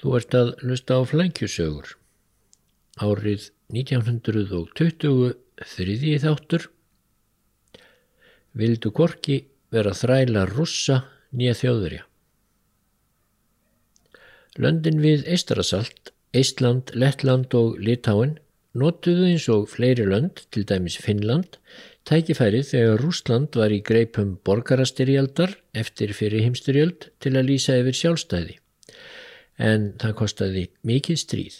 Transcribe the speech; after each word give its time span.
Þú 0.00 0.16
ert 0.16 0.34
að 0.36 0.50
lusta 0.64 0.96
á 0.96 1.00
flækjusögur. 1.04 1.96
Árið 3.04 3.50
1920 3.72 5.34
þriði 5.60 6.14
þáttur 6.24 6.70
vildu 8.56 8.90
korki 8.96 9.42
vera 9.70 9.92
þræla 9.94 10.46
russa 10.50 11.02
nýja 11.36 11.54
þjóðurja. 11.60 12.06
Löndin 14.60 14.98
við 15.04 15.28
Eistarasalt, 15.30 16.10
Eistland, 16.34 16.90
Lettland 16.96 17.54
og 17.54 17.78
Litáin 17.78 18.38
notuðu 18.74 19.28
eins 19.30 19.46
og 19.52 19.68
fleiri 19.70 20.06
lönd, 20.06 20.42
til 20.50 20.64
dæmis 20.66 20.98
Finnland, 21.02 21.58
tækifærið 22.08 22.66
þegar 22.72 23.04
Rúsland 23.04 23.58
var 23.58 23.74
í 23.74 23.82
greipum 23.86 24.36
borgarastyrjaldar 24.46 25.56
eftir 25.74 26.14
fyrir 26.16 26.46
himstyrjald 26.46 27.10
til 27.22 27.36
að 27.36 27.52
lýsa 27.52 27.78
yfir 27.82 27.98
sjálfstæði. 28.00 28.58
En 29.60 29.90
það 30.00 30.14
kostiði 30.22 30.62
mikið 30.88 31.18
stríð. 31.20 31.56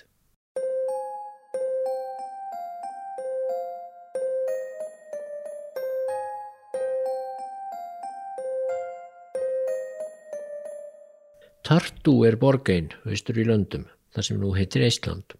Tartu 11.70 12.14
er 12.26 12.34
borgein, 12.40 12.88
austur 13.06 13.36
í 13.38 13.45
löndum, 13.46 13.84
þar 14.16 14.26
sem 14.26 14.40
nú 14.40 14.54
heitir 14.56 14.82
Eistland. 14.88 15.37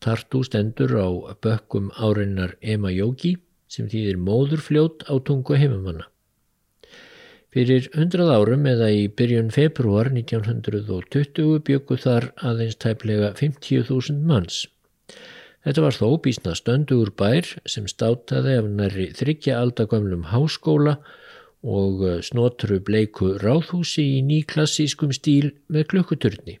Tartu 0.00 0.40
stendur 0.46 0.94
á 0.96 1.10
bökkum 1.44 1.90
áreinar 1.98 2.54
Ema 2.62 2.94
Jóki 2.94 3.34
sem 3.68 3.90
þýðir 3.90 4.22
móðurfljót 4.22 5.04
á 5.10 5.14
tungu 5.20 5.58
heimamanna. 5.58 6.11
Fyrir 7.52 7.90
hundrað 7.92 8.30
árum 8.32 8.62
eða 8.64 8.86
í 8.96 9.00
byrjun 9.12 9.50
februar 9.52 10.08
1920 10.08 11.58
byggu 11.66 11.98
þar 12.00 12.30
aðeins 12.40 12.78
tæplega 12.80 13.34
50.000 13.36 14.22
manns. 14.30 14.62
Þetta 15.62 15.84
var 15.84 15.98
þó 15.98 16.08
bísna 16.24 16.54
stöndugur 16.56 17.12
bær 17.12 17.50
sem 17.68 17.84
státaði 17.90 18.56
af 18.62 18.70
næri 18.80 19.10
þryggja 19.18 19.60
aldagömmlum 19.60 20.24
háskóla 20.32 20.96
og 21.62 22.02
snotru 22.24 22.80
bleiku 22.82 23.36
ráðhúsi 23.44 24.08
í 24.16 24.24
nýklassískum 24.26 25.12
stíl 25.14 25.52
með 25.68 25.90
klukkuturni 25.92 26.56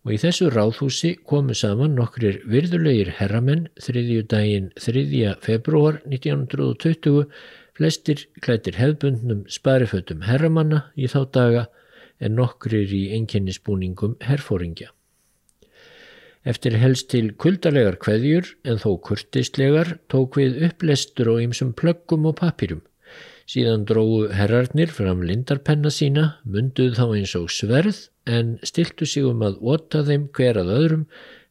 og 0.00 0.14
í 0.14 0.18
þessu 0.20 0.48
ráðhúsi 0.54 1.12
komu 1.28 1.54
saman 1.56 1.96
nokkrir 1.98 2.40
virðulegir 2.48 3.10
herramenn 3.18 3.66
þriðju 3.84 4.22
daginn 4.32 4.70
3. 4.80 5.34
februar 5.44 6.00
1920 6.06 7.26
flestir 7.80 8.26
klættir 8.44 8.76
hefbundnum 8.76 9.46
sparifötum 9.48 10.26
herramanna 10.28 10.82
í 11.00 11.08
þá 11.08 11.20
daga 11.32 11.62
en 12.20 12.36
nokkrir 12.36 12.92
í 12.92 13.06
einkennisbúningum 13.16 14.18
herfóringja. 14.28 14.90
Eftir 16.44 16.76
helst 16.80 17.08
til 17.12 17.32
kuldalegar 17.40 17.96
kveðjur 18.00 18.52
en 18.68 18.80
þó 18.80 18.92
kurtislegar 19.08 19.94
tók 20.12 20.36
við 20.40 20.60
upplestur 20.68 21.32
og 21.34 21.42
ymsum 21.46 21.72
plöggum 21.76 22.28
og 22.28 22.36
papirum. 22.40 22.84
Síðan 23.48 23.86
dróðu 23.88 24.30
herrarnir 24.36 24.92
fram 24.94 25.24
lindarpenna 25.26 25.90
sína, 25.90 26.26
munduð 26.44 26.94
þá 27.00 27.06
eins 27.16 27.34
og 27.40 27.48
sverð 27.50 28.06
en 28.28 28.58
stiltu 28.62 29.08
sig 29.08 29.26
um 29.26 29.40
að 29.42 29.58
óta 29.64 30.04
þeim 30.06 30.28
hver 30.36 30.60
að 30.60 30.74
öðrum 30.76 31.06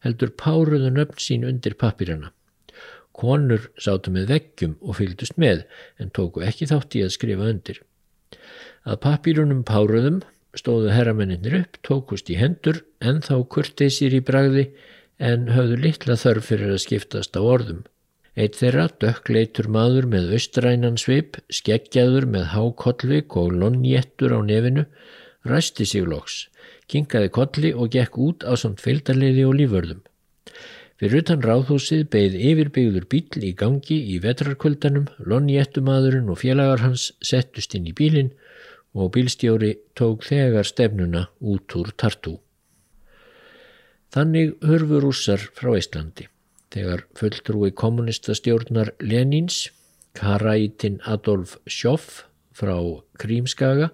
heldur 0.05 0.37
páruðu 0.37 0.93
nöfn 0.93 1.25
sín 1.25 1.49
undir 1.49 1.75
papirana. 1.75 2.31
Konur 3.19 3.69
sátu 3.81 4.13
með 4.15 4.29
veggjum 4.33 4.75
og 4.79 4.97
fylgdust 4.99 5.37
með 5.41 5.65
en 5.99 6.11
tóku 6.15 6.43
ekki 6.45 6.69
þátt 6.69 6.95
í 6.95 7.03
að 7.05 7.15
skrifa 7.15 7.49
undir. 7.51 7.81
Að 8.87 9.01
papírunum 9.05 9.65
páruðum 9.67 10.21
stóðu 10.57 10.93
herramenninir 10.95 11.59
upp, 11.59 11.79
tókust 11.85 12.31
í 12.31 12.39
hendur 12.39 12.81
en 13.03 13.19
þá 13.25 13.35
kurteisir 13.53 14.15
í 14.15 14.23
bragði 14.25 14.69
en 15.19 15.49
höfðu 15.51 15.79
litla 15.83 16.15
þörf 16.19 16.47
fyrir 16.51 16.73
að 16.73 16.83
skiptast 16.85 17.35
á 17.35 17.41
orðum. 17.43 17.83
Eitt 18.39 18.55
þeirra, 18.55 18.87
dökkleitur 19.03 19.67
maður 19.67 20.07
með 20.07 20.31
austrænan 20.37 20.97
svip, 21.01 21.41
skeggjaður 21.51 22.29
með 22.31 22.53
hákollvik 22.53 23.35
og 23.35 23.51
lonnjettur 23.51 24.31
á 24.31 24.39
nefinu, 24.47 24.85
ræsti 25.43 25.85
sig 25.89 26.07
loks 26.07 26.45
kinkaði 26.89 27.31
kolli 27.33 27.71
og 27.73 27.91
gekk 27.93 28.17
út 28.25 28.45
á 28.45 28.53
samt 28.59 28.81
fylgdarliði 28.83 29.45
og 29.47 29.57
líförðum. 29.59 30.01
Fyrir 30.99 31.21
utan 31.21 31.39
ráðhúsið 31.39 32.01
beigð 32.11 32.33
yfirbyggður 32.35 33.05
bíl 33.07 33.43
í 33.47 33.53
gangi 33.55 33.97
í 34.13 34.17
vetrarkvöldanum, 34.19 35.05
Lonniettumadurinn 35.23 36.27
og 36.27 36.41
félagar 36.41 36.83
hans 36.83 37.13
settust 37.23 37.75
inn 37.77 37.87
í 37.87 37.93
bílinn 37.95 38.33
og 38.91 39.13
bílstjóri 39.15 39.77
tók 39.95 40.27
þegar 40.27 40.67
stefnuna 40.67 41.29
út 41.39 41.77
úr 41.79 41.93
Tartu. 41.95 42.35
Þannig 44.11 44.57
hörfu 44.65 44.99
rússar 44.99 45.47
frá 45.55 45.71
Íslandi. 45.79 46.27
Þegar 46.73 47.05
fulltrúi 47.15 47.71
kommunistastjórnar 47.71 48.91
Lenins, 48.99 49.69
Karaitin 50.19 50.99
Adolf 51.07 51.55
Sjóf 51.63 52.25
frá 52.51 52.75
Krímskaga, 53.21 53.93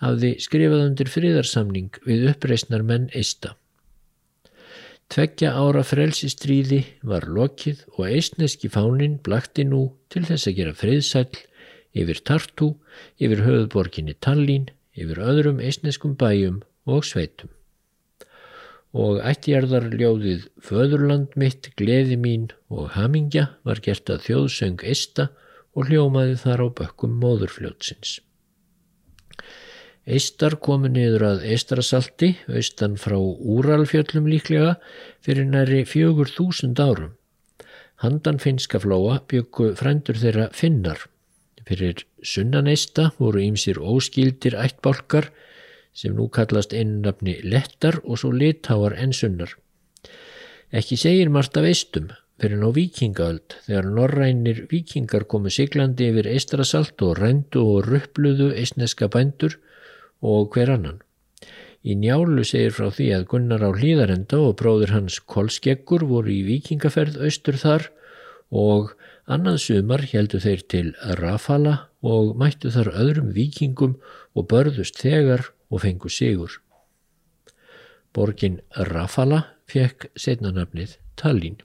hafði 0.00 0.38
skrifað 0.40 0.88
undir 0.88 1.12
friðarsamning 1.12 1.98
við 2.08 2.30
uppreysnar 2.32 2.86
menn 2.86 3.10
eista. 3.12 3.58
Tveggja 5.08 5.54
ára 5.56 5.80
frelsistríði 5.88 6.82
var 7.10 7.24
lokið 7.32 7.78
og 7.94 8.10
eistneski 8.10 8.68
fánin 8.68 9.14
blakti 9.24 9.64
nú 9.64 9.86
til 10.12 10.26
þess 10.28 10.50
að 10.50 10.58
gera 10.58 10.74
friðsæl 10.76 11.38
yfir 11.96 12.20
Tartu, 12.28 12.74
yfir 13.16 13.40
höfðborginni 13.46 14.18
Tallinn, 14.20 14.68
yfir 14.92 15.22
öðrum 15.24 15.62
eistneskum 15.64 16.12
bæjum 16.20 16.60
og 16.84 17.08
sveitum. 17.08 17.48
Og 18.92 19.24
ættjarðarljóðið 19.24 20.46
Föðurland 20.64 21.34
mitt, 21.40 21.72
gleði 21.80 22.20
mín 22.20 22.48
og 22.68 22.92
hamingja 22.92 23.48
var 23.64 23.80
gert 23.84 24.12
að 24.12 24.24
þjóðsöng 24.28 24.84
eista 24.84 25.30
og 25.72 25.88
hljómaði 25.88 26.36
þar 26.44 26.64
á 26.64 26.66
bökkum 26.82 27.16
móðurfljótsins. 27.22 28.18
Eistar 30.08 30.54
komu 30.64 30.88
niður 30.88 31.24
að 31.28 31.42
Eistarasalti, 31.52 32.30
austan 32.48 32.94
frá 32.96 33.18
Úralfjöllum 33.18 34.28
líklega, 34.32 34.78
fyrir 35.20 35.44
næri 35.44 35.82
fjögur 35.84 36.30
þúsund 36.32 36.80
árum. 36.80 37.10
Handan 38.00 38.38
finska 38.40 38.80
flóa 38.80 39.18
byggu 39.28 39.74
frændur 39.76 40.16
þeirra 40.16 40.46
finnar. 40.56 41.02
Fyrir 41.68 42.06
sunnan 42.24 42.70
Eista 42.72 43.10
voru 43.18 43.42
ímsir 43.44 43.76
óskildir 43.76 44.56
ættbálkar 44.56 45.28
sem 45.92 46.16
nú 46.16 46.30
kallast 46.32 46.72
einnafni 46.72 47.36
lettar 47.44 48.00
og 48.04 48.22
svo 48.22 48.32
litáar 48.32 48.96
en 48.96 49.12
sunnar. 49.12 49.52
Ekki 50.72 50.96
segir 50.96 51.28
margt 51.28 51.60
af 51.60 51.68
Eistum 51.68 52.08
fyrir 52.40 52.60
ná 52.62 52.68
vikingaöld 52.72 53.60
þegar 53.66 53.92
norrænir 53.92 54.64
vikingar 54.72 55.28
komu 55.28 55.52
siglandi 55.52 56.08
yfir 56.12 56.32
Eistarasalt 56.32 57.02
og 57.04 57.18
rændu 57.20 57.60
og 57.74 57.88
ruppluðu 57.90 58.54
eistneska 58.54 59.12
bændur 59.12 59.58
og 60.22 60.54
hver 60.54 60.72
annan. 60.74 61.02
Í 61.86 61.94
njálu 61.94 62.42
segir 62.46 62.74
frá 62.74 62.88
því 62.90 63.08
að 63.16 63.26
Gunnar 63.30 63.62
á 63.62 63.70
hlýðarenda 63.70 64.40
og 64.42 64.56
bróður 64.60 64.94
hans 64.96 65.20
Kolskeggur 65.20 66.04
voru 66.10 66.32
í 66.34 66.42
vikingaferð 66.46 67.20
austur 67.22 67.58
þar 67.60 67.86
og 68.50 68.94
annað 69.30 69.60
sumar 69.62 70.02
heldu 70.10 70.40
þeir 70.42 70.64
til 70.72 70.88
Rafala 71.20 71.76
og 72.02 72.34
mættu 72.40 72.72
þar 72.74 72.90
öðrum 73.04 73.30
vikingum 73.36 73.94
og 74.34 74.48
börðust 74.50 74.98
þegar 74.98 75.52
og 75.70 75.84
fengu 75.84 76.10
sigur. 76.10 76.58
Borgin 78.14 78.60
Rafala 78.74 79.44
fekk 79.70 80.10
setnanöfnið 80.18 80.96
Tallinn. 81.20 81.60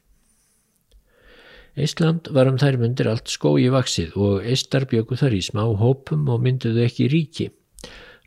Ísland 1.74 2.30
var 2.30 2.52
um 2.52 2.60
þær 2.62 2.78
myndir 2.78 3.10
allt 3.10 3.32
skói 3.34 3.66
vaksið 3.74 4.14
og 4.14 4.46
eistar 4.46 4.86
bjöku 4.86 5.18
þar 5.18 5.34
í 5.34 5.42
smá 5.42 5.64
hópum 5.66 6.28
og 6.30 6.44
mynduðu 6.46 6.84
ekki 6.86 7.08
ríki. 7.10 7.50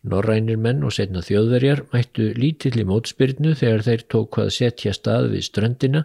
Norrænir 0.06 0.59
menn 0.62 0.84
og 0.87 0.94
setna 0.94 1.19
þjóðverjar 1.27 1.81
mættu 1.91 2.28
lítill 2.39 2.78
í 2.78 2.87
mótspyrnu 2.87 3.56
þegar 3.59 3.83
þeir 3.89 4.05
tók 4.15 4.38
að 4.38 4.53
setja 4.55 4.93
stað 4.94 5.32
við 5.32 5.47
ströndina. 5.49 6.05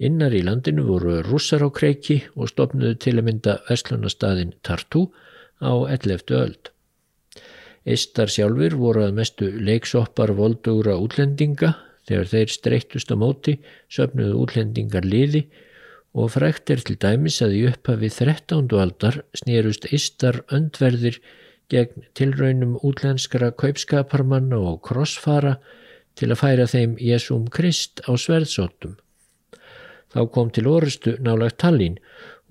Innar 0.00 0.32
í 0.32 0.40
landinu 0.46 0.86
voru 0.88 1.18
rússar 1.26 1.62
á 1.62 1.68
kreiki 1.68 2.22
og 2.34 2.48
stopnuðu 2.50 2.96
til 3.04 3.18
að 3.18 3.26
mynda 3.28 3.58
verslunastadin 3.68 4.54
Tartu 4.64 5.10
á 5.60 5.72
11. 5.92 6.32
öld. 6.40 6.72
Eistar 7.84 8.32
sjálfur 8.32 8.78
voru 8.80 9.04
að 9.04 9.18
mestu 9.20 9.50
leiksoppar 9.60 10.32
voldugra 10.38 10.96
útlendinga 10.96 11.74
þegar 12.08 12.30
þeir 12.32 12.52
streyttust 12.56 13.12
á 13.12 13.16
móti, 13.20 13.58
söpnuðu 13.92 14.40
útlendingar 14.40 15.04
liði 15.04 15.44
og 16.16 16.32
frækt 16.32 16.72
er 16.72 16.80
til 16.86 16.96
dæmis 17.00 17.42
að 17.44 17.56
í 17.58 17.62
upphafi 17.68 18.08
13. 18.08 18.72
aldar 18.80 19.20
snýrust 19.36 19.88
eistar 19.92 20.40
öndverðir 20.48 21.20
gegn 21.72 22.04
tilraunum 22.18 22.76
útlenskra 22.82 23.50
kaupskaparmanna 23.60 24.58
og 24.58 24.82
krossfara 24.88 25.56
til 26.18 26.30
að 26.30 26.40
færa 26.42 26.66
þeim 26.70 26.98
Jésúm 27.00 27.48
Krist 27.50 28.02
á 28.06 28.12
sverðsóttum. 28.14 28.98
Þá 30.14 30.20
kom 30.30 30.50
til 30.54 30.68
orustu 30.70 31.16
nálagt 31.24 31.58
Tallinn 31.62 31.98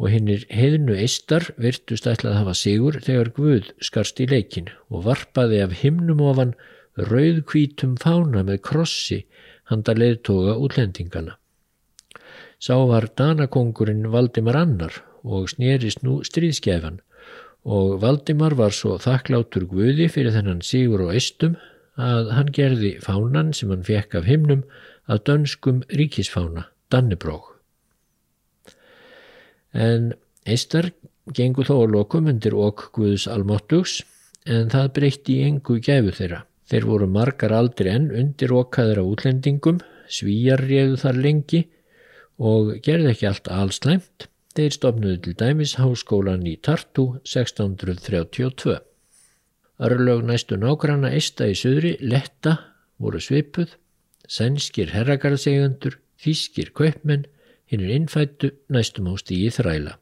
og 0.02 0.10
hinnir 0.12 0.44
heðnu 0.52 0.98
eistar 1.00 1.46
virtust 1.62 2.08
ætlað 2.10 2.34
að 2.34 2.40
hafa 2.42 2.56
sigur 2.60 2.98
þegar 3.06 3.32
Guð 3.38 3.70
skarst 3.88 4.20
í 4.20 4.28
leikin 4.28 4.72
og 4.90 5.06
varpaði 5.08 5.62
af 5.64 5.78
himnum 5.84 6.24
ofan 6.26 6.56
rauðkvítum 6.98 7.96
fána 8.02 8.44
með 8.44 8.60
krossi 8.68 9.24
handa 9.72 9.96
leiðtoga 9.96 10.58
útlendingana. 10.60 11.38
Sá 12.60 12.76
var 12.90 13.10
Danakongurinn 13.18 14.10
Valdimar 14.12 14.58
Annar 14.60 15.00
og 15.24 15.50
snerist 15.52 16.04
nú 16.04 16.20
stríðskefan 16.28 17.00
og 17.64 18.02
Valdimar 18.04 18.56
var 18.60 18.76
svo 18.76 18.98
þakklátur 19.00 19.66
Guði 19.72 20.10
fyrir 20.12 20.36
þennan 20.36 20.64
sigur 20.66 21.06
og 21.06 21.14
eistum 21.16 21.56
að 22.00 22.32
hann 22.36 22.52
gerði 22.56 22.98
fánan 23.04 23.54
sem 23.56 23.72
hann 23.72 23.86
fekk 23.88 24.18
af 24.20 24.28
himnum 24.28 24.64
að 25.08 25.24
dönskum 25.30 25.84
ríkisfána, 25.92 26.68
Dannebrók. 26.92 27.54
En 29.74 30.14
eistar 30.46 30.92
gengur 31.32 31.68
þó 31.68 31.76
að 31.84 31.94
lokum 31.96 32.28
undir 32.32 32.56
okk 32.56 32.90
Guðs 32.96 33.28
almáttugs 33.32 34.02
en 34.46 34.70
það 34.74 34.92
breytti 34.98 35.40
í 35.40 35.48
engu 35.48 35.80
gæfu 35.80 36.12
þeirra. 36.18 36.44
Þeir 36.68 36.88
voru 36.90 37.08
margar 37.08 37.54
aldri 37.56 37.92
enn 37.92 38.12
undir 38.12 38.54
okkaður 38.56 39.04
á 39.04 39.06
útlendingum, 39.06 39.80
svíjar 40.08 40.64
réðu 40.64 41.00
þar 41.00 41.20
lengi 41.24 41.64
og 42.40 42.76
gerði 42.84 43.14
ekki 43.14 43.30
allt 43.30 43.50
allslæmt. 43.52 44.28
Þeir 44.54 44.74
stopnuðu 44.76 45.20
til 45.26 45.32
dæmis 45.40 45.72
háskólan 45.82 46.44
í 46.46 46.52
Tartu 46.62 47.08
1632. 47.26 48.76
Örlög 49.82 50.20
næstu 50.30 50.60
nágranna 50.62 51.10
eista 51.18 51.48
í 51.50 51.56
söðri, 51.58 51.96
letta, 52.06 52.60
voru 53.02 53.18
svipuð, 53.18 53.72
sænskir 54.30 54.94
herragarðsegundur, 54.94 55.98
þýskir 56.22 56.70
kaupmenn, 56.78 57.26
hinn 57.66 57.82
er 57.82 57.96
innfættu 57.96 58.52
næstum 58.70 59.10
á 59.10 59.18
stíi 59.18 59.50
þræla. 59.56 59.96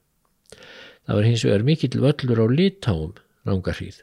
Það 1.07 1.15
var 1.15 1.27
hins 1.30 1.45
vegar 1.48 1.63
mikill 1.71 2.01
völlur 2.03 2.44
á 2.44 2.48
litáum 2.51 3.13
rángarhríð. 3.48 4.01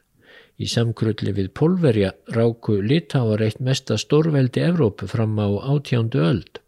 Í 0.58 0.66
samkrulli 0.66 1.34
við 1.36 1.52
Pólverja 1.54 2.14
ráku 2.32 2.80
litáar 2.80 3.44
eitt 3.44 3.60
mesta 3.60 4.00
stórveldi 4.00 4.64
Evrópu 4.64 5.06
fram 5.12 5.36
á 5.36 5.48
átjándu 5.76 6.24
öld. 6.24 6.62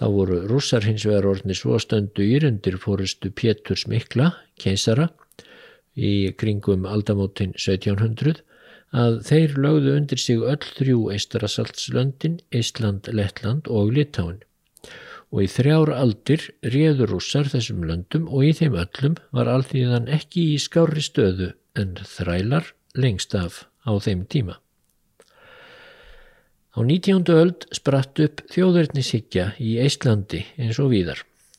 Þá 0.00 0.06
voru 0.14 0.38
rússar 0.48 0.86
hins 0.88 1.04
vegar 1.08 1.28
orðni 1.28 1.54
svo 1.56 1.76
stöndu 1.82 2.24
írundir 2.24 2.78
fórustu 2.80 3.30
Péturs 3.30 3.84
Mikla, 3.90 4.30
keisara, 4.60 5.10
í 5.96 6.32
kringum 6.40 6.86
aldamótin 6.88 7.52
1700 7.58 8.40
að 8.92 9.18
þeir 9.28 9.58
lögðu 9.64 9.96
undir 9.98 10.20
sig 10.20 10.40
öll 10.40 10.64
þrjú 10.78 11.04
eistarasaltslöndin, 11.14 12.40
Ísland, 12.52 13.08
Lettland 13.12 13.68
og 13.68 13.92
Litáin. 13.96 14.42
Og 15.32 15.46
í 15.46 15.48
þrjár 15.48 15.94
aldir 15.96 16.44
réður 16.74 17.14
rússar 17.14 17.48
þessum 17.48 17.86
löndum 17.88 18.26
og 18.28 18.48
í 18.48 18.52
þeim 18.56 18.76
öllum 18.76 19.16
var 19.32 19.48
alþýðan 19.48 20.10
ekki 20.12 20.50
í 20.52 20.58
skári 20.60 21.04
stöðu 21.04 21.52
en 21.76 21.96
þrælar 22.04 22.74
lengst 22.92 23.32
af 23.36 23.64
á 23.88 23.92
þeim 23.96 24.26
tíma. 24.28 24.58
Á 26.72 26.80
19. 26.80 27.28
öld 27.36 27.66
spratt 27.76 28.16
upp 28.24 28.40
þjóðverðnishyggja 28.48 29.50
í 29.60 29.74
Íslandi 29.84 30.38
eins 30.56 30.78
og 30.80 30.94
víðar. 30.94 31.18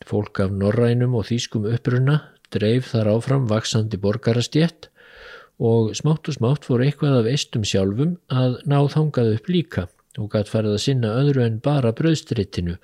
Fólk 0.10 0.40
af 0.42 0.56
norrænum 0.58 1.14
og 1.20 1.28
þýskum 1.28 1.68
uppruna 1.70 2.16
dreif 2.50 2.90
þar 2.96 3.12
áfram 3.12 3.46
vaksandi 3.52 4.00
borgarastjett 4.02 4.90
og 5.62 5.94
smátt 5.94 6.32
og 6.32 6.38
smátt 6.40 6.66
fór 6.66 6.82
eitthvað 6.88 7.20
af 7.20 7.30
eistum 7.30 7.62
sjálfum 7.62 8.16
að 8.34 8.58
náð 8.66 8.98
hangað 8.98 9.32
upp 9.36 9.54
líka 9.54 9.86
og 10.18 10.34
gætt 10.34 10.50
farið 10.50 10.80
að 10.80 10.86
sinna 10.88 11.14
öðru 11.22 11.46
en 11.46 11.62
bara 11.62 11.94
bröðstrittinu 11.94 12.80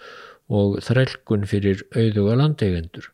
og 0.53 0.77
þrælkun 0.85 1.49
fyrir 1.49 1.81
auðuga 1.97 2.37
landeigendur. 2.43 3.09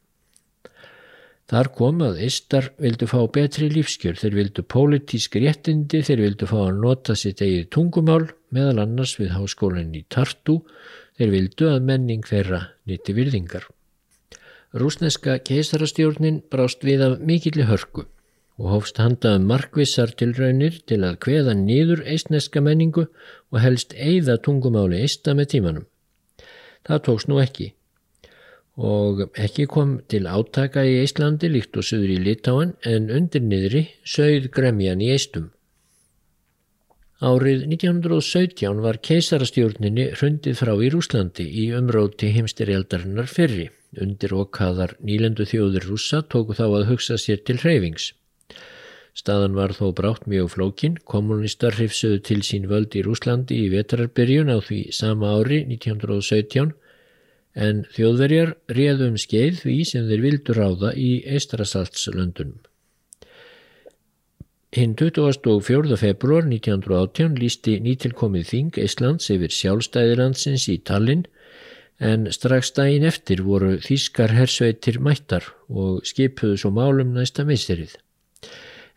Þar 1.46 1.68
kom 1.78 2.00
að 2.02 2.24
Ístar 2.26 2.72
vildu 2.82 3.06
fá 3.06 3.20
betri 3.30 3.68
lífskjör, 3.70 4.16
þeir 4.18 4.38
vildu 4.40 4.64
pólitísk 4.66 5.36
réttindi, 5.38 6.02
þeir 6.02 6.24
vildu 6.24 6.48
fá 6.50 6.58
að 6.64 6.80
nota 6.82 7.14
sitt 7.14 7.44
eigið 7.46 7.68
tungumál, 7.76 8.32
meðal 8.50 8.82
annars 8.82 9.14
við 9.20 9.36
háskólan 9.36 9.94
í 9.94 10.02
Tartu, 10.10 10.64
þeir 11.20 11.34
vildu 11.36 11.70
að 11.70 11.86
menning 11.92 12.26
þeirra 12.26 12.64
nýtti 12.90 13.14
virðingar. 13.14 13.70
Rúsneska 14.74 15.38
keisarastjórnin 15.46 16.42
brást 16.50 16.82
við 16.84 17.06
af 17.06 17.22
mikilli 17.22 17.70
hörku 17.70 18.08
og 18.58 18.72
hófst 18.72 18.98
handaðum 19.04 19.46
markvissar 19.52 20.16
tilraunir 20.18 20.82
til 20.90 21.04
að 21.06 21.20
kveða 21.28 21.54
nýður 21.60 22.02
eistneska 22.10 22.64
menningu 22.64 23.06
og 23.06 23.62
helst 23.62 23.94
eigða 23.94 24.40
tungumáli 24.42 25.04
eista 25.06 25.36
með 25.38 25.52
tímanum. 25.54 25.88
Það 26.88 27.02
tóks 27.08 27.30
nú 27.30 27.40
ekki 27.44 27.74
og 28.76 29.22
ekki 29.40 29.66
kom 29.72 30.00
til 30.12 30.28
átaka 30.28 30.84
í 30.84 30.98
Íslandi 31.04 31.48
líkt 31.52 31.78
og 31.80 31.88
söður 31.88 32.16
í 32.18 32.22
Litáan 32.24 32.74
en 32.84 33.08
undir 33.10 33.44
niðri 33.44 33.86
sögð 34.04 34.50
gremjan 34.52 35.04
í 35.04 35.12
Eistum. 35.16 35.52
Árið 37.24 37.64
1917 37.72 38.82
var 38.84 39.00
keisarastjórninni 39.00 40.10
hrundið 40.20 40.58
frá 40.60 40.74
í 40.76 40.90
Rúslandi 40.92 41.46
í 41.48 41.70
umróti 41.78 42.34
heimstirjaldarinnar 42.36 43.32
fyrri. 43.32 43.70
Undir 43.96 44.36
okkaðar 44.36 44.98
nýlendu 45.00 45.48
þjóður 45.48 45.88
rúsa 45.94 46.20
tóku 46.28 46.58
þá 46.58 46.66
að 46.68 46.88
hugsa 46.90 47.16
sér 47.16 47.40
til 47.48 47.62
hreyfings. 47.62 48.12
Staðan 49.16 49.56
var 49.56 49.72
þó 49.72 49.94
brátt 49.96 50.28
mjög 50.28 50.50
flókin, 50.58 50.98
kommunistar 51.08 51.78
hrifsuðu 51.78 52.20
til 52.28 52.42
sín 52.44 52.68
völd 52.68 52.92
í 53.00 53.04
Rúslandi 53.06 53.62
í 53.64 53.70
vetararbyrjun 53.72 54.52
á 54.52 54.60
því 54.60 54.82
sama 54.92 55.32
ári 55.40 55.62
1917 55.64 56.76
en 57.56 57.84
þjóðverjar 57.96 58.54
réðum 58.76 59.18
skeið 59.20 59.62
því 59.64 59.76
sem 59.88 60.08
þeir 60.10 60.24
vildu 60.28 60.56
ráða 60.58 60.92
í 61.00 61.12
Eistrasaltslöndunum. 61.26 62.60
Hinn 64.76 64.96
24. 65.00 65.96
februar 65.96 66.44
1918 66.44 67.38
lísti 67.40 67.78
nýtilkomið 67.80 68.50
Þing 68.50 68.80
Íslands 68.84 69.30
yfir 69.32 69.54
sjálfstæðilandsins 69.56 70.68
í 70.74 70.82
Tallinn 70.84 71.24
en 72.04 72.28
strax 72.28 72.74
daginn 72.76 73.08
eftir 73.08 73.46
voru 73.46 73.78
þýskar 73.80 74.36
hersveitir 74.36 75.00
mættar 75.00 75.48
og 75.72 76.04
skipuðu 76.04 76.60
svo 76.60 76.74
málum 76.76 77.14
næsta 77.16 77.48
misserið. 77.48 77.96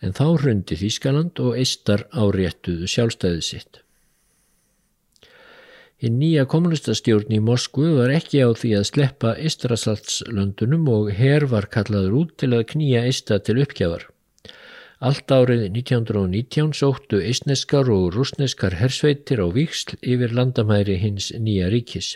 En 0.03 0.15
þá 0.15 0.27
hrundi 0.43 0.79
Þýskaland 0.79 1.39
og 1.43 1.55
Eistar 1.59 2.09
áréttuðu 2.11 2.91
sjálfstæðið 2.91 3.45
sitt. 3.47 3.81
Hinn 5.99 6.21
nýja 6.23 6.45
kommunistastjórn 6.47 7.33
í 7.35 7.39
Moskvu 7.43 7.89
var 7.97 8.13
ekki 8.15 8.39
á 8.47 8.55
því 8.55 8.69
að 8.79 8.85
sleppa 8.87 9.33
Ístrasaltslöndunum 9.49 10.85
og 10.95 11.09
her 11.19 11.49
var 11.51 11.67
kallaður 11.75 12.15
út 12.21 12.37
til 12.39 12.53
að 12.55 12.69
knýja 12.71 13.01
Ísta 13.11 13.41
til 13.43 13.57
uppgjafar. 13.65 14.05
Allt 15.03 15.35
árið 15.35 15.65
1919 15.73 16.71
sóttu 16.79 17.19
ísneskar 17.33 17.91
og 17.91 18.15
rúsneskar 18.15 18.79
hersveitir 18.79 19.43
á 19.43 19.51
viksl 19.51 19.99
yfir 19.99 20.39
landamæri 20.39 21.01
hins 21.03 21.33
nýja 21.35 21.67
ríkis. 21.75 22.15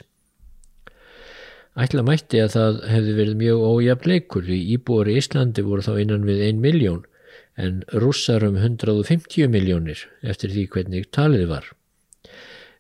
Ætla 1.74 2.06
mætti 2.06 2.39
að 2.39 2.55
það 2.55 2.81
hefði 2.94 3.19
verið 3.19 3.43
mjög 3.43 3.67
ójafleikur 3.67 4.55
í 4.60 4.62
Íslandi 5.19 5.67
voru 5.67 5.82
þá 5.82 5.94
innan 6.06 6.31
við 6.31 6.46
1 6.53 6.62
miljón 6.62 7.03
en 7.58 7.82
rússar 7.91 8.46
um 8.46 8.62
150 8.62 9.51
miljónir 9.51 10.06
eftir 10.22 10.55
því 10.55 10.69
hvernig 10.70 11.10
talið 11.10 11.48
var 11.51 11.72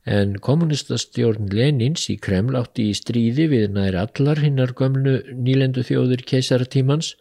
en 0.04 0.34
kommunistastjórn 0.42 1.50
Lenins 1.54 2.08
í 2.10 2.16
Kreml 2.18 2.56
átti 2.58 2.88
í 2.90 2.94
stríði 2.98 3.46
við 3.52 3.68
nær 3.76 3.98
allar 4.00 4.40
hinnar 4.42 4.74
gömlu 4.78 5.20
nýlendu 5.32 5.84
þjóður 5.86 6.24
keisaratímans 6.26 7.14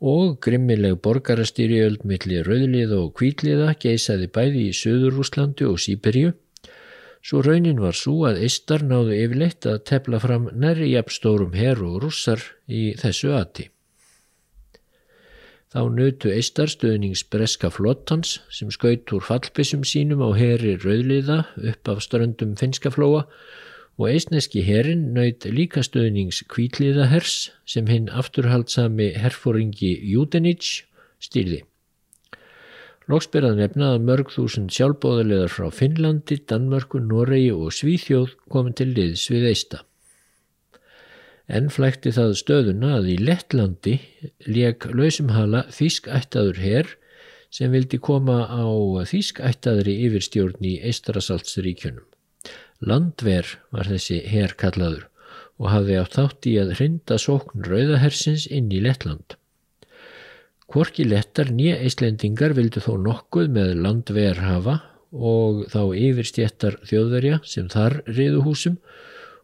og 0.00 0.36
grimmileg 0.44 1.00
borgarastýriöld 1.02 2.04
millir 2.04 2.46
rauðliða 2.46 3.00
og 3.00 3.14
kvítliða 3.18 3.72
geisaði 3.80 4.28
bæði 4.28 4.68
í 4.68 4.76
Suðurúslandi 4.76 5.66
og 5.66 5.80
Sýberju. 5.82 6.34
Svo 7.24 7.42
raunin 7.42 7.80
var 7.82 7.96
svo 7.98 8.28
að 8.28 8.44
Ístar 8.46 8.84
náðu 8.86 9.16
yfirleitt 9.16 9.66
að 9.66 9.82
tepla 9.90 10.20
fram 10.22 10.46
næri 10.54 10.92
jafnstórum 10.92 11.56
herr 11.58 11.82
og 11.82 12.04
rússar 12.04 12.44
í 12.68 12.92
þessu 13.00 13.34
ati. 13.34 13.66
Þá 15.68 15.82
nötu 15.92 16.30
eistarstuðnings 16.32 17.26
breska 17.28 17.68
flottans 17.68 18.38
sem 18.48 18.70
skaut 18.72 19.10
úr 19.12 19.24
fallbissum 19.26 19.82
sínum 19.84 20.22
á 20.24 20.32
heri 20.32 20.78
rauðliða 20.80 21.42
upp 21.72 21.90
af 21.92 22.00
ströndum 22.06 22.54
finskaflóa 22.56 23.26
og 23.98 24.06
eisneski 24.08 24.62
herin 24.64 25.10
nöyt 25.12 25.44
líka 25.52 25.82
stuðnings 25.84 26.40
kvítliðahers 26.48 27.50
sem 27.68 27.90
hinn 27.92 28.08
afturhaldsami 28.08 29.10
herfóringi 29.20 29.92
Júdenich 30.14 30.86
stýrði. 31.20 31.64
Lóksberðan 33.08 33.60
nefnaða 33.60 34.00
mörg 34.04 34.32
þúsund 34.32 34.72
sjálfbóðarleðar 34.72 35.52
frá 35.52 35.68
Finnlandi, 35.72 36.40
Danmörku, 36.48 37.00
Noregi 37.00 37.52
og 37.52 37.76
Svíþjóð 37.76 38.34
komin 38.52 38.76
til 38.76 38.92
liðs 38.96 39.28
við 39.32 39.50
eista. 39.52 39.84
En 41.48 41.70
flækti 41.72 42.12
það 42.12 42.34
stöðuna 42.36 42.94
að 42.98 43.06
í 43.14 43.16
Lettlandi 43.24 43.94
leik 44.44 44.84
lausumhala 44.92 45.64
þýskættaður 45.72 46.60
herr 46.60 46.90
sem 47.48 47.72
vildi 47.72 47.96
koma 48.04 48.42
á 48.44 48.68
þýskættaðri 49.08 49.94
yfirstjórn 50.04 50.66
í 50.68 50.74
Eistarasaltsríkjunum. 50.90 52.04
Landver 52.84 53.48
var 53.72 53.88
þessi 53.88 54.20
herr 54.28 54.52
kallaður 54.60 55.08
og 55.58 55.70
hafði 55.72 55.96
átt 56.02 56.18
þátt 56.18 56.48
í 56.50 56.54
að 56.60 56.74
hrinda 56.76 57.18
sókn 57.18 57.64
rauðahersins 57.66 58.44
inn 58.52 58.68
í 58.70 58.82
Lettland. 58.84 59.38
Hvorki 60.68 61.06
lettar 61.08 61.48
nýja 61.48 61.78
eislendingar 61.80 62.52
vildu 62.52 62.82
þó 62.84 62.92
nokkuð 63.00 63.48
með 63.56 63.72
landver 63.80 64.42
hafa 64.44 64.76
og 65.16 65.64
þá 65.72 65.80
yfirstjættar 65.96 66.76
þjóðverja 66.84 67.40
sem 67.48 67.70
þar 67.72 68.02
riðu 68.04 68.44
húsum 68.44 68.76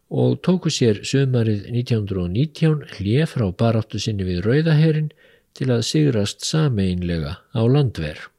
og 0.09 0.37
tóku 0.45 0.69
sér 0.69 1.01
sömarið 1.07 1.65
1919 1.71 2.85
hlið 2.97 3.25
frá 3.31 3.47
baráttu 3.57 3.99
sinni 4.01 4.27
við 4.27 4.45
Rauðaherin 4.45 5.11
til 5.55 5.71
að 5.71 5.85
sigrast 5.87 6.45
sameinlega 6.45 7.37
á 7.55 7.61
landverð. 7.65 8.29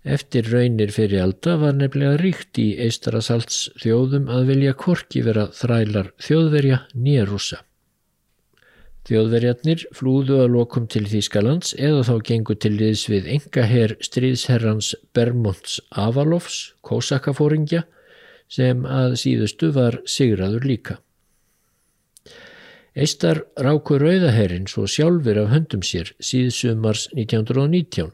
Eftir 0.00 0.46
raunir 0.48 0.94
fyrir 0.96 1.20
alda 1.20 1.58
var 1.60 1.74
nefnilega 1.76 2.16
ríkt 2.22 2.56
í 2.58 2.70
eistarasalts 2.80 3.66
þjóðum 3.82 4.30
að 4.32 4.46
vilja 4.48 4.72
korki 4.72 5.20
vera 5.26 5.50
þrælar 5.52 6.14
þjóðverja 6.24 6.78
nýja 6.96 7.26
rúsa. 7.28 7.58
Þjóðverjarnir 9.10 9.84
flúðu 9.96 10.38
að 10.40 10.52
lokum 10.54 10.86
til 10.88 11.04
Þýskalands 11.08 11.74
eða 11.76 12.02
þá 12.08 12.14
gengu 12.30 12.56
til 12.56 12.72
liðs 12.78 13.06
við 13.12 13.28
engaher 13.36 13.96
stríðsherrans 14.00 14.94
Bermonds 15.16 15.80
Avalofs, 15.90 16.74
kósakafóringja, 16.86 17.84
sem 18.50 18.82
að 18.84 19.16
síðustu 19.22 19.70
var 19.76 20.00
sigraður 20.08 20.66
líka. 20.66 20.98
Eistar 22.98 23.44
ráku 23.54 24.00
rauðaherrin 24.02 24.66
svo 24.68 24.88
sjálfur 24.90 25.38
af 25.44 25.52
höndum 25.52 25.84
sér 25.86 26.10
síðsumars 26.18 27.06
1919 27.14 28.10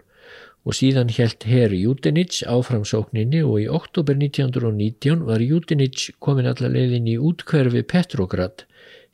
og 0.66 0.75
síðan 0.76 1.12
helt 1.16 1.47
herri 1.49 1.78
Júdenits 1.85 2.43
áframsókninni 2.45 3.40
og 3.47 3.61
í 3.62 3.69
oktober 3.73 4.19
1919 4.19 5.23
var 5.28 5.45
Júdenits 5.45 6.11
komin 6.21 6.50
allar 6.50 6.75
leiðin 6.75 7.07
í 7.09 7.16
útkverfi 7.16 7.85
Petrograd, 7.88 8.66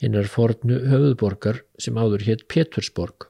hinnar 0.02 0.26
fornu 0.32 0.80
höfuðborgar 0.88 1.62
sem 1.78 2.00
áður 2.00 2.26
hétt 2.26 2.48
Petursborg. 2.50 3.28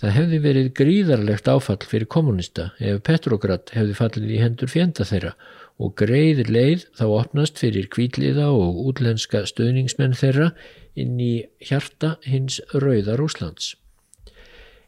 Það 0.00 0.16
hefði 0.16 0.38
verið 0.40 0.68
gríðarlegt 0.78 1.48
áfall 1.52 1.82
fyrir 1.84 2.08
kommunista 2.08 2.70
ef 2.80 3.02
Petrograd 3.04 3.70
hefði 3.76 3.98
fallið 3.98 4.30
í 4.32 4.38
hendur 4.40 4.72
fjenda 4.72 5.04
þeirra 5.04 5.34
og 5.80 5.94
greiðir 5.96 6.50
leið 6.52 6.84
þá 6.98 7.04
opnast 7.08 7.60
fyrir 7.60 7.88
kvíliða 7.92 8.50
og 8.52 8.80
útlenska 8.90 9.46
stöðningsmenn 9.48 10.16
þeirra 10.18 10.50
inn 10.98 11.16
í 11.22 11.32
hjarta 11.64 12.18
hins 12.26 12.60
rauðar 12.74 13.22
Úslands. 13.24 13.72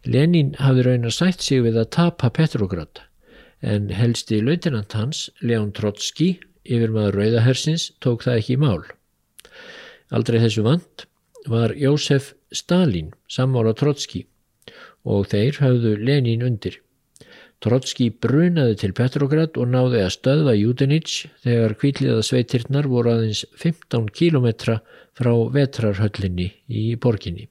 Lenin 0.05 0.53
hafði 0.61 0.85
raunar 0.89 1.15
sætt 1.15 1.45
sig 1.45 1.63
við 1.65 1.79
að 1.81 1.93
tapa 1.97 2.31
Petrograd 2.35 3.05
en 3.63 3.89
helsti 3.95 4.41
lautinant 4.43 4.93
hans, 4.99 5.29
Leon 5.41 5.71
Trotsky, 5.73 6.35
yfir 6.67 6.91
maður 6.91 7.21
Rauðahersins, 7.21 7.93
tók 8.03 8.25
það 8.27 8.41
ekki 8.41 8.57
í 8.57 8.63
mál. 8.63 8.83
Aldrei 10.13 10.41
þessu 10.43 10.65
vant 10.67 11.07
var 11.49 11.75
Jósef 11.79 12.33
Stalin 12.53 13.13
sammála 13.31 13.73
Trotsky 13.79 14.27
og 15.07 15.31
þeir 15.31 15.59
hafðu 15.63 15.95
Lenin 15.99 16.45
undir. 16.47 16.81
Trotsky 17.63 18.09
brunaði 18.11 18.75
til 18.81 18.91
Petrograd 18.97 19.55
og 19.61 19.69
náði 19.71 20.01
að 20.03 20.15
stöðva 20.17 20.55
Judenich 20.59 21.29
þegar 21.45 21.77
kvíliða 21.79 22.25
sveitirnar 22.27 22.89
voru 22.91 23.13
aðeins 23.13 23.45
15 23.55 24.09
kílometra 24.17 24.81
frá 25.19 25.31
vetrarhöllinni 25.55 26.49
í 26.67 26.87
borginni. 26.99 27.47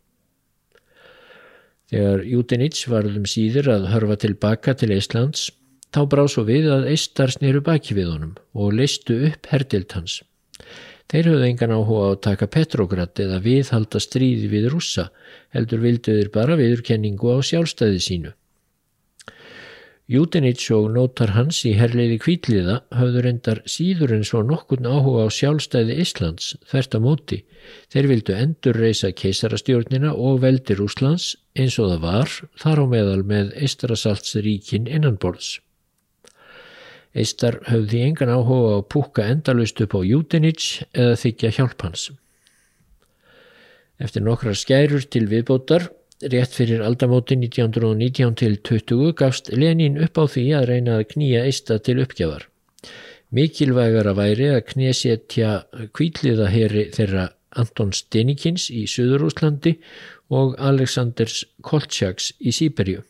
Þegar 1.92 2.26
Júdenits 2.28 2.84
varðum 2.92 3.28
síður 3.28 3.72
að 3.74 3.88
hörfa 3.92 4.18
tilbaka 4.26 4.76
til 4.80 4.92
Íslands, 4.96 5.50
þá 5.92 6.02
brá 6.12 6.24
svo 6.28 6.44
við 6.48 6.70
að 6.72 6.90
Ístar 6.92 7.32
snýru 7.32 7.64
baki 7.64 7.96
við 7.96 8.12
honum 8.14 8.36
og 8.52 8.76
leistu 8.76 9.18
upp 9.28 9.48
herdilt 9.52 9.96
hans. 9.96 10.20
Þeir 11.12 11.34
höfðu 11.34 11.48
engan 11.50 11.76
áhuga 11.76 12.04
að 12.14 12.22
taka 12.28 12.48
Petrograd 12.52 13.20
eða 13.20 13.42
viðhalda 13.44 14.00
stríði 14.00 14.52
við 14.52 14.70
rússa, 14.72 15.10
heldur 15.56 15.84
vilduður 15.84 16.32
bara 16.36 16.60
viðurkenningu 16.60 17.36
á 17.36 17.44
sjálfstæði 17.44 18.00
sínu. 18.04 18.32
Júdenits 20.12 20.66
og 20.76 20.90
nótar 20.92 21.32
hans 21.38 21.62
í 21.64 21.72
herleiði 21.80 22.18
kvítliða 22.20 22.82
hafðu 23.00 23.22
reyndar 23.24 23.62
síður 23.70 24.12
en 24.18 24.26
svo 24.28 24.42
nokkurn 24.44 24.90
áhuga 24.90 25.24
á 25.24 25.30
sjálfstæði 25.32 25.96
Íslands 26.04 26.50
þvert 26.68 26.98
á 26.98 27.00
móti. 27.00 27.38
Þeir 27.94 28.10
vildu 28.12 28.36
endur 28.36 28.80
reysa 28.82 29.14
keisarastjórnina 29.16 30.12
og 30.12 30.42
veldir 30.44 30.82
Úslands 30.84 31.38
eins 31.56 31.78
og 31.80 31.94
það 31.94 32.04
var 32.04 32.34
þar 32.60 32.82
á 32.84 32.86
meðal 32.92 33.24
með 33.30 33.54
Eistarasaltsríkin 33.64 34.90
innanborðs. 34.92 35.62
Eistar 37.16 37.62
hafði 37.70 38.04
engan 38.10 38.34
áhuga 38.36 38.76
á 38.76 38.80
að 38.82 38.88
púka 38.92 39.30
endalust 39.32 39.80
upp 39.80 39.96
á 39.96 40.02
Júdenits 40.04 40.82
eða 40.92 41.16
þykja 41.24 41.56
hjálp 41.56 41.88
hans. 41.88 42.10
Eftir 44.02 44.28
nokkrar 44.28 44.60
skærur 44.60 45.08
til 45.08 45.30
viðbótar 45.32 45.88
Rétt 46.22 46.54
fyrir 46.54 46.84
aldamóti 46.86 47.34
1919 47.34 48.36
til 48.38 48.58
20 48.62 49.14
gafst 49.18 49.50
Lenin 49.50 49.98
upp 50.06 50.20
á 50.22 50.30
því 50.30 50.44
að 50.54 50.66
reyna 50.70 50.98
að 51.00 51.08
knýja 51.16 51.46
eista 51.50 51.80
til 51.82 51.98
uppgjafar. 52.04 52.46
Mikilvægara 53.34 54.14
væri 54.14 54.52
að 54.54 54.66
knésetja 54.74 55.52
kvíliðaheri 55.98 56.90
þeirra 56.94 57.30
Anton 57.58 57.94
Stenikins 57.96 58.68
í 58.70 58.84
Suðurúslandi 58.86 59.80
og 60.30 60.54
Aleksandrs 60.62 61.42
Koltsjaks 61.66 62.36
í 62.40 62.54
Sýberju. 62.54 63.02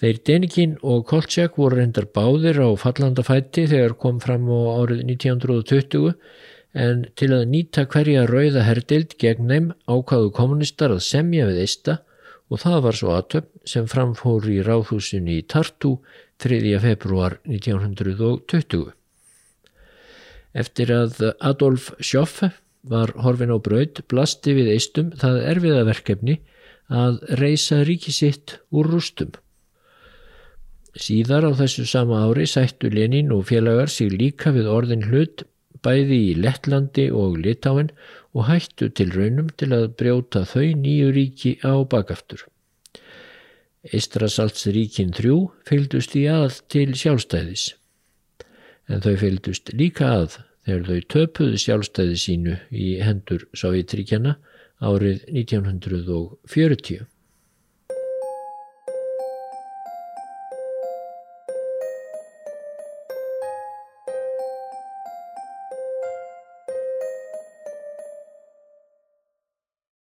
Þeir 0.00 0.22
Denikin 0.26 0.78
og 0.82 1.04
Koltsjak 1.10 1.60
voru 1.60 1.78
reyndar 1.78 2.08
báðir 2.10 2.58
á 2.64 2.68
fallandafætti 2.80 3.68
þegar 3.70 3.94
kom 4.00 4.18
fram 4.24 4.48
á 4.50 4.60
árið 4.80 5.04
1920 5.04 6.16
en 6.74 7.04
til 7.14 7.30
að 7.34 7.46
nýta 7.52 7.84
hverja 7.90 8.24
rauða 8.26 8.64
herdild 8.66 9.14
gegn 9.22 9.50
þeim 9.50 9.70
ákvaðu 9.86 10.32
kommunistar 10.34 10.94
að 10.94 11.04
semja 11.06 11.46
við 11.50 11.62
eista 11.64 12.00
og 12.50 12.60
það 12.64 12.80
var 12.86 12.98
svo 12.98 13.14
aðtöfn 13.14 13.70
sem 13.70 13.86
framfór 13.90 14.48
í 14.50 14.58
ráðhúsinu 14.66 15.38
í 15.38 15.44
Tartu 15.48 15.96
3. 16.42 16.58
februar 16.82 17.38
1920. 17.46 18.90
Eftir 20.54 20.92
að 20.94 21.22
Adolf 21.40 21.92
Schoffe 22.02 22.50
var 22.84 23.14
horfin 23.24 23.54
á 23.54 23.58
braud 23.58 24.02
blasti 24.10 24.54
við 24.58 24.74
eistum 24.74 25.14
það 25.18 25.40
erfiða 25.54 25.86
verkefni 25.88 26.36
að 26.92 27.22
reysa 27.40 27.80
ríkisitt 27.86 28.58
úr 28.74 28.90
rústum. 28.92 29.32
Síðar 30.94 31.48
á 31.48 31.50
þessu 31.58 31.86
sama 31.90 32.20
ári 32.28 32.44
sættu 32.46 32.90
Lenin 32.92 33.32
og 33.34 33.48
félagar 33.48 33.90
sig 33.90 34.12
líka 34.12 34.52
við 34.54 34.68
orðin 34.70 35.08
hlut 35.08 35.46
bæði 35.84 36.18
í 36.30 36.32
Lettlandi 36.40 37.10
og 37.12 37.38
Litáin 37.44 37.92
og 38.34 38.48
hættu 38.48 38.88
til 38.90 39.12
raunum 39.14 39.52
til 39.60 39.70
að 39.76 39.92
brjóta 40.00 40.42
þau 40.48 40.72
nýju 40.80 41.12
ríki 41.14 41.54
á 41.62 41.74
bakaftur. 41.86 42.46
Eistrasaltsríkin 43.84 45.12
þrjú 45.14 45.38
fylgdust 45.68 46.16
í 46.16 46.24
að 46.32 46.60
til 46.72 46.94
sjálfstæðis, 46.96 47.66
en 48.88 49.04
þau 49.04 49.14
fylgdust 49.20 49.74
líka 49.76 50.08
að 50.22 50.38
þegar 50.64 50.86
þau 50.88 51.00
töpuðu 51.14 51.60
sjálfstæði 51.60 52.20
sínu 52.20 52.56
í 52.72 52.94
hendur 53.04 53.44
Sovjetríkjana 53.52 54.38
árið 54.84 55.26
1940. 55.28 57.04